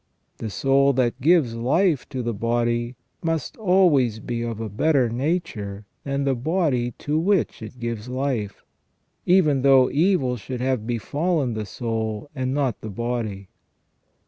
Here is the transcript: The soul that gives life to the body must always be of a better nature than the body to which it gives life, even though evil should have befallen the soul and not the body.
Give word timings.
The 0.39 0.49
soul 0.49 0.93
that 0.93 1.21
gives 1.21 1.53
life 1.53 2.09
to 2.09 2.23
the 2.23 2.33
body 2.33 2.95
must 3.21 3.55
always 3.57 4.19
be 4.19 4.41
of 4.41 4.59
a 4.59 4.67
better 4.67 5.09
nature 5.09 5.85
than 6.03 6.23
the 6.23 6.33
body 6.33 6.93
to 6.97 7.19
which 7.19 7.61
it 7.61 7.77
gives 7.79 8.09
life, 8.09 8.63
even 9.27 9.61
though 9.61 9.91
evil 9.91 10.37
should 10.37 10.59
have 10.59 10.87
befallen 10.87 11.53
the 11.53 11.67
soul 11.67 12.31
and 12.33 12.51
not 12.51 12.81
the 12.81 12.89
body. 12.89 13.49